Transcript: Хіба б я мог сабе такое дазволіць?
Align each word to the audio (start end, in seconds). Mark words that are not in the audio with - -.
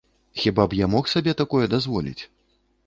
Хіба 0.43 0.63
б 0.71 0.77
я 0.79 0.89
мог 0.95 1.11
сабе 1.13 1.37
такое 1.43 1.65
дазволіць? 1.77 2.21